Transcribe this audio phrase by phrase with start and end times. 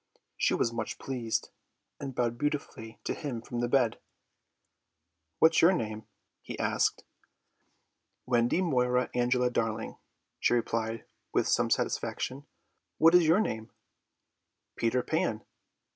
[0.35, 1.49] She was much pleased,
[1.99, 3.99] and bowed beautifully to him from the bed.
[5.37, 6.07] "What's your name?"
[6.41, 7.03] he asked.
[8.25, 9.97] "Wendy Moira Angela Darling,"
[10.39, 12.47] she replied with some satisfaction.
[12.97, 13.69] "What is your name?"
[14.75, 15.45] "Peter Pan."